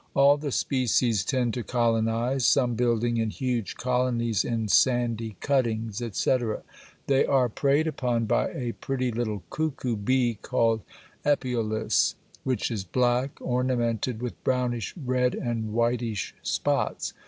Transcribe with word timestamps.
All 0.15 0.35
the 0.37 0.51
species 0.51 1.23
tend 1.23 1.53
to 1.53 1.61
colonize; 1.61 2.43
some 2.47 2.73
building 2.73 3.17
in 3.17 3.29
huge 3.29 3.75
colonies 3.77 4.43
in 4.43 4.67
sandy 4.67 5.35
cuttings, 5.41 6.01
etc. 6.01 6.63
They 7.05 7.23
are 7.23 7.47
preyed 7.49 7.85
upon 7.85 8.25
by 8.25 8.49
a 8.49 8.71
pretty 8.73 9.11
little 9.11 9.43
cuckoo 9.51 9.95
bee 9.97 10.39
called 10.41 10.81
Epeolus 11.23 12.15
(pl. 12.43 12.45
B, 12.45 12.49
19), 12.49 12.49
which 12.49 12.71
is 12.71 12.83
black, 12.83 13.37
ornamented 13.41 14.23
with 14.23 14.43
brownish 14.43 14.95
red 14.97 15.35
and 15.35 15.71
whitish 15.71 16.33
spots. 16.41 17.13